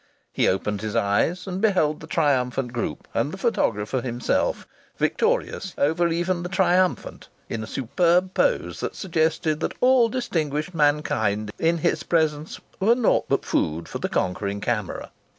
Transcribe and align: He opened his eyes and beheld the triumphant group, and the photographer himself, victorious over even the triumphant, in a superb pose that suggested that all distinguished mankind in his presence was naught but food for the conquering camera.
He 0.33 0.47
opened 0.47 0.81
his 0.81 0.95
eyes 0.95 1.45
and 1.45 1.61
beheld 1.61 1.99
the 1.99 2.07
triumphant 2.07 2.73
group, 2.73 3.07
and 3.13 3.31
the 3.31 3.37
photographer 3.37 4.01
himself, 4.01 4.65
victorious 4.97 5.75
over 5.77 6.07
even 6.07 6.41
the 6.41 6.49
triumphant, 6.49 7.29
in 7.49 7.61
a 7.61 7.67
superb 7.67 8.33
pose 8.33 8.79
that 8.79 8.95
suggested 8.95 9.59
that 9.59 9.77
all 9.79 10.09
distinguished 10.09 10.73
mankind 10.73 11.51
in 11.59 11.77
his 11.77 12.01
presence 12.01 12.59
was 12.79 12.97
naught 12.97 13.25
but 13.29 13.45
food 13.45 13.87
for 13.87 13.99
the 13.99 14.09
conquering 14.09 14.59
camera. 14.59 15.11